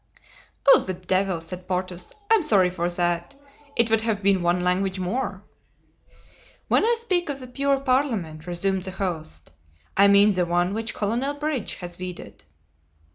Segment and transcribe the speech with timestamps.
[0.67, 3.35] "Oh, the devil!" said Porthos, "I am sorry for that;
[3.75, 5.43] it would have been one language more."
[6.67, 9.51] "When I speak of the pure parliament," resumed the host,
[9.95, 12.43] "I mean the one which Colonel Bridge has weeded."